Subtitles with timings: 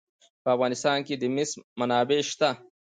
[0.43, 2.49] په افغانستان کې د مس منابع شته.